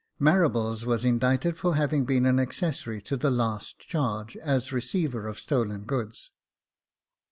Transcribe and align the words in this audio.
Marables 0.19 0.83
was 0.83 1.05
indicted 1.05 1.59
for 1.59 1.75
having 1.75 2.05
been 2.05 2.25
an 2.25 2.39
accessory 2.39 2.99
to 3.03 3.15
the 3.15 3.29
last 3.29 3.77
charge, 3.77 4.35
as 4.37 4.73
receiver 4.73 5.27
of 5.27 5.37
stolen 5.37 5.83
goods. 5.83 6.31